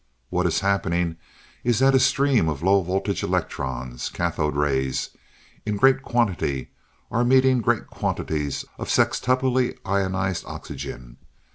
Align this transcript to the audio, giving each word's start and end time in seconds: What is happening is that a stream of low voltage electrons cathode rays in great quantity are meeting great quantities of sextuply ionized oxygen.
What 0.31 0.47
is 0.47 0.61
happening 0.61 1.17
is 1.63 1.77
that 1.77 1.93
a 1.93 1.99
stream 1.99 2.49
of 2.49 2.63
low 2.63 2.81
voltage 2.81 3.21
electrons 3.21 4.09
cathode 4.09 4.55
rays 4.55 5.11
in 5.63 5.75
great 5.77 6.01
quantity 6.01 6.71
are 7.11 7.23
meeting 7.23 7.61
great 7.61 7.85
quantities 7.85 8.65
of 8.79 8.89
sextuply 8.89 9.77
ionized 9.85 10.43
oxygen. 10.47 11.17